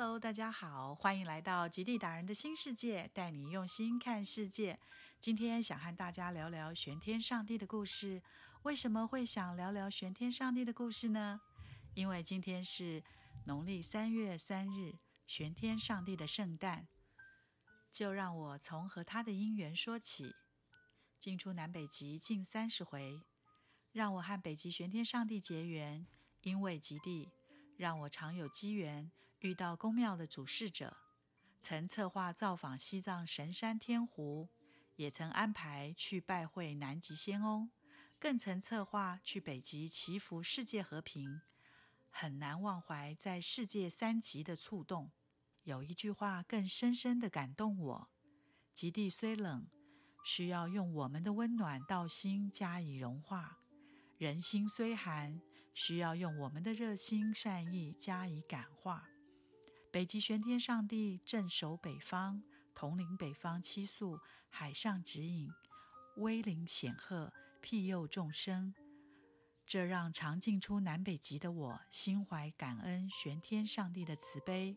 [0.00, 4.78] Hello，大家好，欢迎来到极地达人的新世界，带你用心看世界。
[5.20, 8.22] 今天想和大家聊聊玄天上帝的故事。
[8.62, 11.40] 为什么会想聊聊玄天上帝的故事呢？
[11.94, 13.02] 因为今天是
[13.46, 14.92] 农历三月三日，
[15.26, 16.86] 玄天上帝的圣诞。
[17.90, 20.32] 就让我从和他的因缘说起。
[21.18, 23.20] 进出南北极近三十回，
[23.90, 26.06] 让我和北极玄天上帝结缘，
[26.42, 27.32] 因为极地。
[27.76, 29.10] 让我常有机缘
[29.40, 30.96] 遇到宫庙的主事者，
[31.60, 34.48] 曾策划造访西藏神山天湖，
[34.96, 37.70] 也曾安排去拜会南极仙翁，
[38.18, 41.40] 更曾策划去北极祈福世界和平。
[42.10, 45.12] 很难忘怀在世界三极的触动。
[45.62, 48.10] 有一句话更深深的感动我：
[48.74, 49.68] 极地虽冷，
[50.24, 53.60] 需要用我们的温暖道心加以融化。
[54.16, 55.40] 人心虽寒，
[55.74, 59.08] 需要用我们的热心善意加以感化。
[59.98, 62.40] 北极玄天上帝镇守北方，
[62.72, 65.50] 统领北方七宿，海上指引，
[66.18, 68.72] 威灵显赫，庇佑众生。
[69.66, 74.76] 这让常进出南北极的我心怀感恩玄天上帝的慈悲。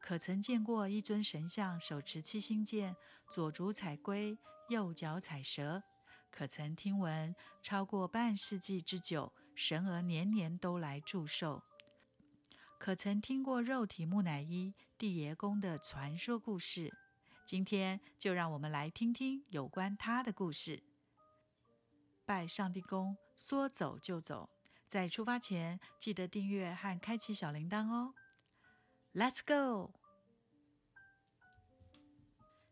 [0.00, 2.96] 可曾见过一尊神像，手持七星剑，
[3.30, 4.36] 左足踩龟，
[4.70, 5.84] 右脚踩蛇？
[6.32, 11.62] 可曾听闻超过半世纪之久，神儿年年都来祝寿？
[12.78, 16.94] 可曾听过肉体木乃伊地爷公的传说故事？
[17.44, 20.82] 今天就让我们来听听有关他的故事。
[22.24, 24.48] 拜上帝公，说走就走。
[24.86, 28.14] 在出发前，记得订阅和开启小铃铛哦。
[29.12, 29.92] Let's go！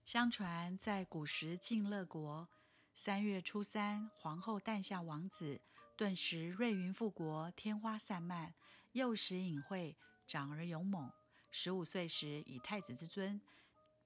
[0.05, 2.49] 相传在古时晋乐国。
[2.95, 5.61] 三月初三，皇后诞下王子，
[5.97, 8.55] 顿时瑞云复国，天花散漫，
[8.97, 9.95] 幼时隐晦，
[10.27, 11.13] 长而勇猛。
[11.51, 13.39] 十五岁时，以太子之尊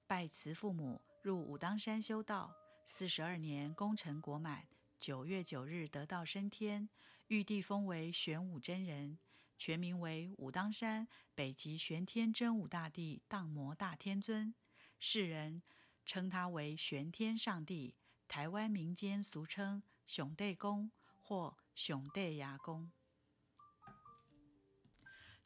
[0.05, 2.53] 拜辞父母，入武当山修道。
[2.85, 4.67] 四十二年，功成国满，
[4.99, 6.89] 九月九日得道升天，
[7.27, 9.17] 玉帝封为玄武真人，
[9.57, 14.53] 全名为武当山北极玄天真武大帝荡魔大天尊，
[14.99, 15.63] 世人
[16.05, 17.95] 称他为玄天上帝。
[18.27, 22.91] 台湾民间俗称“熊地公”或“熊地牙公”。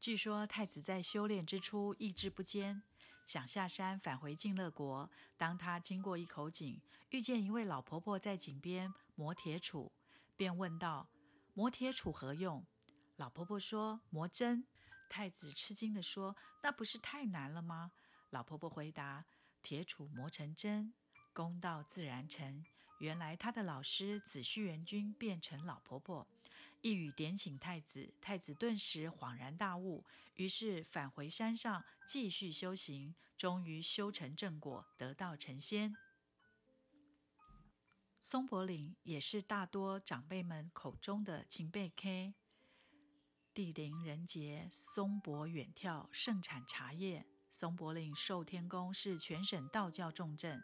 [0.05, 2.79] 据说太子在修炼之初意志不坚，
[3.25, 5.09] 想下山返回晋乐国。
[5.35, 6.79] 当他经过一口井，
[7.09, 9.89] 遇见一位老婆婆在井边磨铁杵，
[10.38, 11.09] 便问道
[11.55, 12.63] ：“磨铁杵何用？”
[13.17, 14.67] 老婆婆说：“磨针。”
[15.09, 17.91] 太子吃惊地说：“那不是太难了吗？”
[18.29, 19.25] 老婆婆回答
[19.63, 20.94] ：“铁杵磨成针。”
[21.33, 22.63] 功到自然成。
[22.99, 26.27] 原来他的老师子虚元君变成老婆婆，
[26.81, 30.06] 一语点醒太子，太子顿时恍然大悟，
[30.36, 35.96] 于是返回山上继续修行，终于修成正果，得道成仙。
[38.19, 42.34] 松柏岭也是大多长辈们口中的情贝 K，
[43.53, 47.25] 地灵人杰，松柏远眺，盛产茶叶。
[47.50, 50.63] 松柏岭寿天宫是全省道教重镇。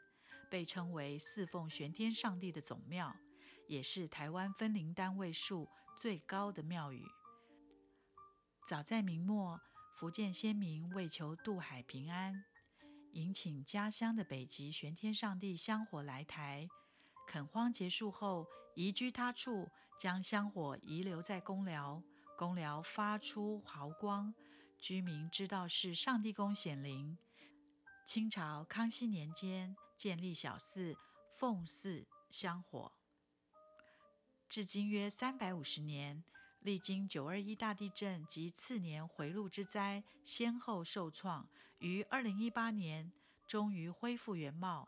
[0.50, 3.16] 被称为四奉玄天上帝的总庙，
[3.72, 7.08] 也是台湾分灵单位数最高的庙宇。
[8.68, 9.62] 早在明末，
[9.96, 12.44] 福建先民为求渡海平安，
[13.14, 16.68] 迎请家乡的北极玄天上帝香火来台。
[17.26, 18.46] 垦荒结束后，
[18.76, 22.04] 移居他处，将香火遗留在公寮，
[22.38, 24.36] 公寮发出毫光，
[24.78, 27.18] 居民知道是上帝公显灵。
[28.06, 29.74] 清朝康熙年间。
[29.98, 30.98] 建立小寺，
[31.38, 32.92] 奉祀香火，
[34.52, 36.22] 至今约三百五十年。
[36.60, 41.48] 历经九二一大地震及次年回路之灾，先后受创，
[41.80, 43.10] 于二零一八年
[43.48, 44.86] 终于恢复原貌，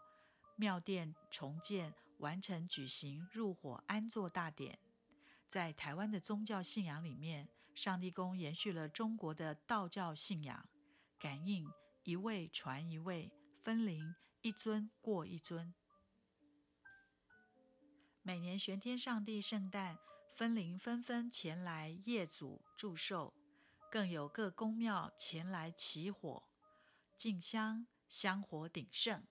[0.57, 4.77] 庙殿重建完成，举行入火安坐大典。
[5.47, 10.67] 在台湾的宗教信仰里面，上帝宫延续了中国的道教信仰，
[11.17, 11.65] 感应
[12.03, 13.31] 一位传一位，
[13.61, 14.13] 分灵。
[14.41, 15.73] 一尊过一尊。
[18.25, 19.97] 每年玄天上帝圣诞，
[20.31, 23.33] 分灵纷纷前来谒祖祝寿，
[23.91, 26.41] 更有各宫庙前来起火
[27.17, 29.21] 敬香，香火鼎盛。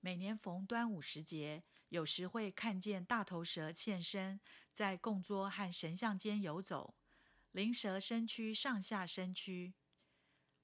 [0.00, 4.40] 每年逢端午时节，有时会看见大头蛇现身，
[4.72, 6.94] 在供桌和神像间游走，
[7.52, 9.74] 灵蛇身躯上下身躯。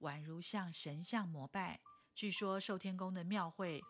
[0.01, 1.83] 宛如向神像膜拜。
[2.15, 3.83] 据说寿天宫的庙会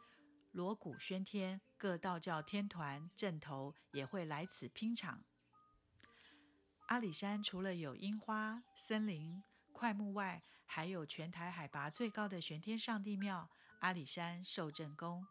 [0.55, 5.25] 锣鼓喧天，各道教天团阵头也会来此拼场。
[6.87, 9.43] 阿里山除了有樱花、森林、
[9.73, 15.27] 快木外，还有全台海拔最高的玄天上帝庙阿里山受正宫，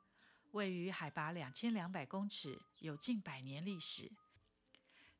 [0.51, 4.11] 位于海拔两千两百公尺，有近百年历史。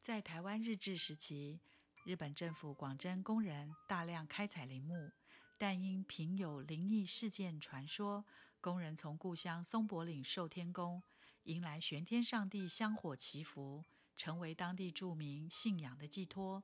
[0.02, 1.62] 在台湾日治时期，
[2.04, 5.12] 日本政府广征工人，大量开采林木，
[5.58, 8.26] 但因频有灵异事件传说，
[8.64, 11.04] 工人从故乡松柏岭寿天宫
[11.44, 13.84] 迎来玄天上帝香火祈福，
[14.16, 16.64] 成为当地著名信仰的寄托。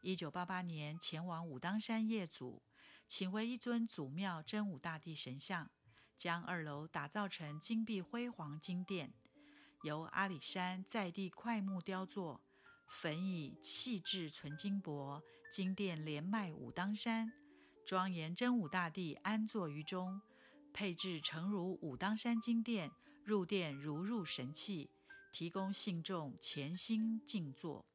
[0.00, 2.62] 一九八八年，前往武当山谒祖，
[3.06, 5.70] 请为一尊祖庙真武大帝神像，
[6.16, 9.12] 将二楼打造成金碧辉煌金殿，
[9.82, 12.40] 由阿里山在地块木雕作。
[12.88, 15.22] 粉以细致纯金箔，
[15.52, 17.30] 金殿连麦武当山，
[17.84, 20.22] 庄严真武大帝安坐于中，
[20.76, 22.90] 配置诚如武当山金殿，
[23.24, 24.90] 入殿如入神器，
[25.32, 27.86] 提供信众潜心静坐。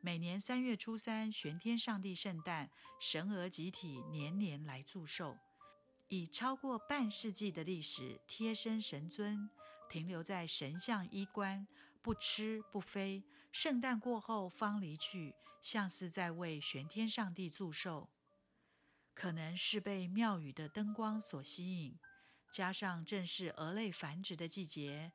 [0.00, 2.68] 每年三月初三，玄天上帝圣诞，
[2.98, 5.38] 神娥集体年年来祝寿，
[6.08, 9.48] 以超过半世纪的历史，贴身神尊
[9.88, 11.68] 停留在神像衣冠。
[12.02, 13.22] 不吃不飞，
[13.52, 15.32] 圣诞过后方离去，
[15.62, 18.10] 像是在为玄天上帝祝寿。
[19.14, 21.98] 可能是被庙宇的灯光所吸引，
[22.56, 25.12] 加上正是蛾类繁殖的季节，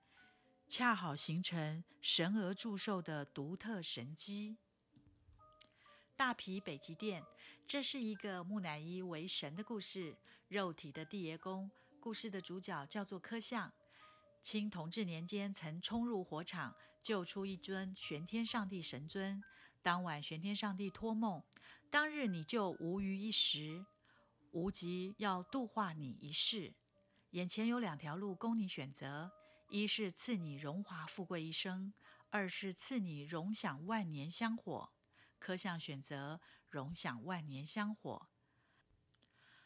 [0.68, 4.58] 恰好形成神鹅祝寿的独特神机。
[6.16, 7.24] 大皮北极殿，
[7.68, 10.16] 这是一个木乃伊为神的故事，
[10.50, 11.72] 肉体的地爷公。
[12.00, 13.74] 故事的主角叫做柯相。
[14.44, 19.44] 清同治年间，曾冲入火场救出一尊玄天上帝神尊。
[19.82, 21.42] 当晚，玄天上帝托梦：
[21.90, 23.84] 当日你就无余一时，
[24.52, 26.76] 无极要度化你一世。
[27.32, 29.32] 眼前有两条路供你选择：
[29.70, 31.94] 一是赐你荣华富贵一生，
[32.30, 34.92] 二是赐你荣享万年香火。
[35.40, 38.28] 可相选择荣享万年香火。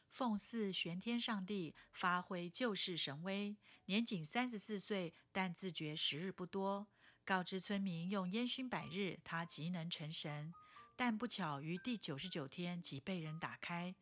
[0.07, 3.57] 奉祀玄天上帝，发挥救世神威。
[3.85, 6.87] 年仅三十四岁，但自觉时日不多。
[7.25, 10.53] 告知村民用烟熏百日，他即能成神。
[10.95, 13.95] 但不巧于第九十九天即被人打开，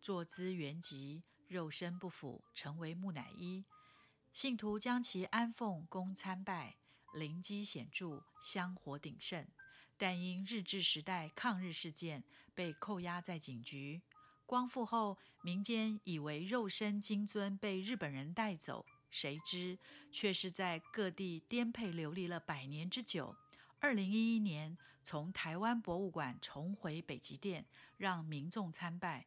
[0.00, 3.64] 坐姿圆寂，肉身不腐，成为木乃伊。
[4.32, 6.76] 信徒将其安奉供参拜，
[7.12, 9.44] 灵机显著，香火鼎盛。
[9.98, 12.22] 但因日治时代抗日事件，
[12.54, 14.00] 被扣押在警局。
[14.46, 19.76] 光复后，民间以为肉身金尊被日本人带走，谁知
[20.12, 23.34] 却是在各地颠沛流离了百年之久。
[23.80, 29.26] 二零一一年，从台湾博物馆重回北极殿，让民众参拜。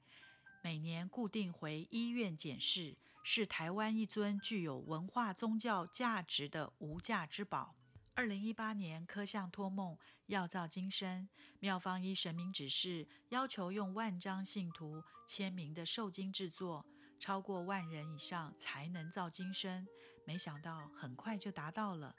[0.63, 7.75] 每年固定回医院检视，是台湾一尊具有文化宗教价值的无价之宝。
[8.13, 11.27] 二零一八年，科相托梦要造金身，
[11.60, 16.86] 妙方依神明指示，要求用万张信徒签名的受金制作，
[17.19, 19.86] 超过万人以上才能造金身。
[20.25, 22.16] 没想到很快就达到了。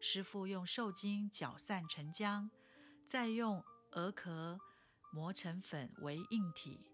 [0.00, 2.50] 师傅用受金搅散成浆，
[3.06, 4.60] 再用鹅壳
[5.10, 6.84] 磨成粉为硬体，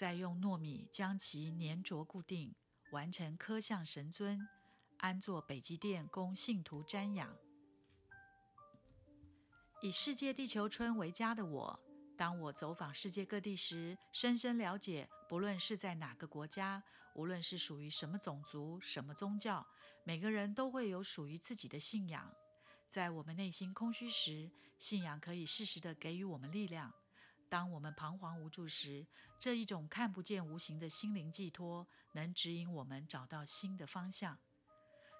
[0.00, 2.54] 再用糯米将其粘着固定，
[2.90, 4.48] 完成科相神尊，
[4.96, 7.36] 安坐北极殿供信徒瞻仰。
[9.82, 11.78] 以世界地球村为家的我，
[12.16, 16.82] 当我走访世界各地时，深深了解，不论是在哪个国家，
[17.14, 19.66] 无论是属于什么种族、什么宗教，
[20.04, 22.34] 每个人都会有属于自己的信仰。
[22.88, 26.90] 在我们内心空虚时，信仰可以适时的给予我们力量；
[27.50, 29.04] 当我们彷徨无助时，
[29.38, 34.38] 这一种看不见、无形的心灵寄托，能指引我们找到新的方向。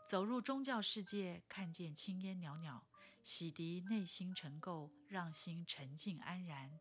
[0.06, 2.86] 走入宗教世界，看见青烟袅袅。
[3.22, 6.80] 洗涤内心尘垢，让心沉静安然。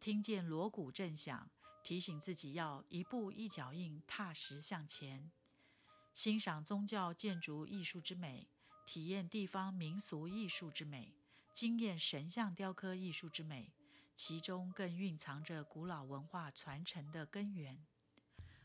[0.00, 1.48] 听见锣鼓震响，
[1.84, 5.30] 提醒自己要一步一脚印，踏实向前。
[6.12, 8.48] 欣赏宗教建筑艺术之美，
[8.84, 11.14] 体验地方民俗艺术之美，
[11.54, 13.72] 惊艳神像雕刻艺术之美，
[14.22, 17.86] 其中更蕴藏着古老文化传承的根源。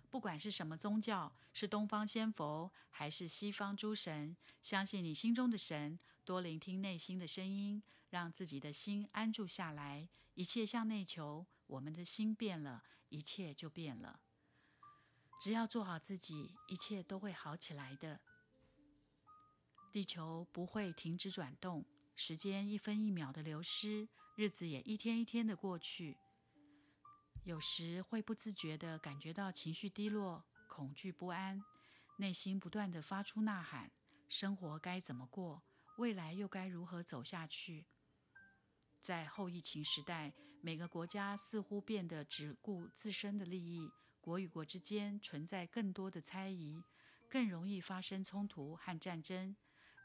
[0.09, 10.09] 不管是什么宗教，是东方仙佛还是西方诸神，相信你心中的神，多聆听内心的声音，让自己的心安住下来。
[10.33, 14.19] 一切向内求，我们的心变了，一切就变了。
[15.39, 18.19] 只要做好自己，一切都会好起来的。
[19.93, 21.85] 地球不会停止转动，
[22.17, 26.17] 时间一分一秒的流失，日子也一天一天的过去。
[27.45, 31.63] 有时会不自觉地感觉到情绪低落、恐惧不安，
[32.17, 33.89] 内心不断地发出呐喊：
[34.27, 35.63] 生活该怎么过？
[35.97, 37.85] 未来又该如何走下去？
[38.99, 43.89] 在后疫情时代，每个国家似乎变得只顾自身的利益，
[44.19, 46.83] 国与国之间存在更多的猜疑，
[47.29, 49.55] 更容易发生冲突和战争。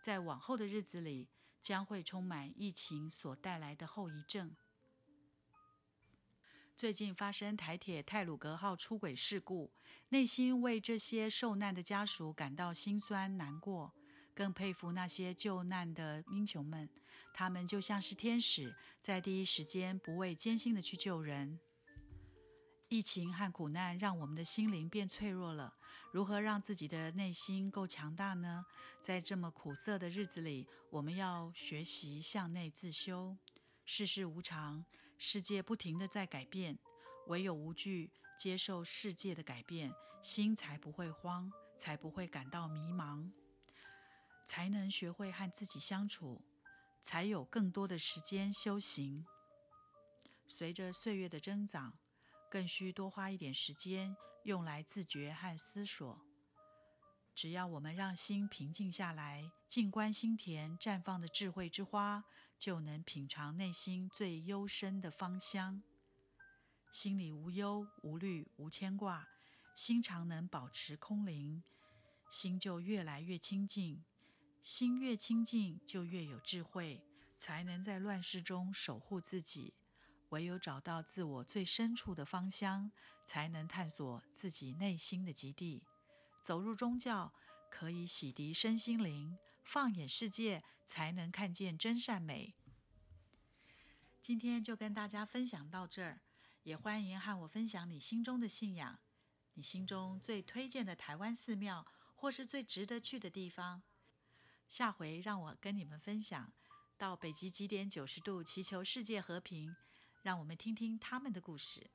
[0.00, 1.28] 在往后的日子里，
[1.60, 4.54] 将会充满疫情所带来的后遗症。
[6.74, 9.70] 最近发生台铁泰鲁格号出轨事故，
[10.08, 13.92] 内心为这些受难的家属感到心酸难过，
[14.34, 16.88] 更佩服那些救难的英雄们。
[17.34, 21.60] 他们就像是天使，在第一时间不畏艰辛的去救人。
[22.90, 25.72] 疫情和苦难让我们的心灵变脆弱了，
[26.10, 28.66] 如何让自己的内心够强大呢？
[29.00, 33.38] 在这么苦涩的日子里，我们要学习向内自修。
[33.84, 34.84] 世事无常。
[35.18, 36.76] 世界不停的在改变，
[37.28, 43.30] 唯有无惧接受世界的改变，心才不会慌，才不会感到迷茫，
[44.44, 46.42] 才能学会和自己相处，
[47.00, 49.24] 才有更多的时间修行。
[50.48, 51.96] 随着岁月的增长，
[52.50, 56.20] 更需多花一点时间用来自觉和思索。
[57.34, 62.24] 只要我们让心平静下来，静观心田绽放的智慧之花。
[62.58, 65.82] 就能品尝内心最幽深的芳香，
[66.92, 69.26] 心里无忧无虑无牵挂，
[69.74, 71.62] 心常能保持空灵，
[72.30, 74.04] 心就越来越清净。
[74.62, 77.02] 心越清净，就越有智慧，
[77.38, 79.72] 才能在乱世中守护自己。
[80.30, 82.90] 唯有找到自我最深处的芳香，
[83.24, 85.84] 才能探索自己内心的极地。
[86.40, 87.32] 走入宗教，
[87.70, 89.38] 可以洗涤身心灵。
[89.62, 92.54] 放眼世界，才能看见真善美。
[94.20, 96.22] 今天就跟大家分享到这儿，
[96.64, 98.98] 也欢迎和我分享你心中的信仰，
[99.54, 103.82] 你心中最推荐的台湾寺庙，或是最值得去的地方。
[104.68, 106.52] 下回让我跟你们分享
[106.98, 109.76] 到北极极点九十度，祈求世界和平，
[110.22, 111.90] 让我们听听他们的故事。